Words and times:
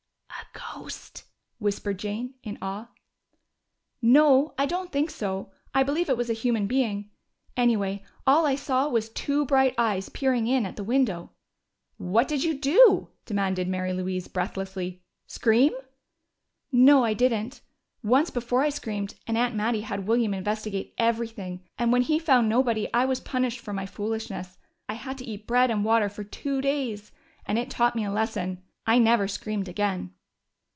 "A 0.73 0.83
ghost?" 0.83 1.25
whispered 1.59 1.99
Jane, 1.99 2.33
in 2.43 2.57
awe. 2.61 2.89
"No, 4.01 4.53
I 4.57 4.65
don't 4.65 4.91
think 4.91 5.09
so. 5.11 5.51
I 5.75 5.83
believe 5.83 6.09
it 6.09 6.17
was 6.17 6.29
a 6.29 6.33
human 6.33 6.65
being. 6.65 7.11
Anyway, 7.57 8.03
all 8.25 8.45
I 8.47 8.55
saw 8.55 8.87
was 8.87 9.09
two 9.09 9.45
bright 9.45 9.75
eyes 9.77 10.09
peering 10.09 10.47
in 10.47 10.65
at 10.65 10.77
the 10.77 10.83
window!" 10.83 11.31
"What 11.97 12.27
did 12.27 12.43
you 12.43 12.57
do?" 12.57 13.09
demanded 13.25 13.67
Mary 13.67 13.93
Louise 13.93 14.27
breathlessly. 14.29 15.03
"Scream?" 15.27 15.73
"No, 16.71 17.03
I 17.03 17.13
didn't. 17.13 17.61
Once 18.01 18.29
before 18.29 18.61
I 18.61 18.69
screamed, 18.69 19.15
and 19.27 19.37
Aunt 19.37 19.55
Mattie 19.55 19.81
had 19.81 20.07
William 20.07 20.33
investigate 20.33 20.93
everything, 20.97 21.63
and 21.77 21.91
when 21.91 22.01
he 22.01 22.17
found 22.17 22.47
nobody 22.49 22.91
I 22.93 23.05
was 23.05 23.19
punished 23.19 23.59
for 23.59 23.73
my 23.73 23.85
foolishness. 23.85 24.57
I 24.89 24.93
had 24.95 25.17
to 25.19 25.25
eat 25.25 25.45
bread 25.47 25.69
and 25.69 25.83
water 25.85 26.07
for 26.09 26.23
two 26.23 26.59
days. 26.61 27.11
And 27.45 27.59
it 27.59 27.69
taught 27.69 27.95
me 27.95 28.05
a 28.05 28.11
lesson. 28.11 28.63
I 28.87 28.97
never 28.97 29.27
screamed 29.27 29.67
again." 29.67 30.13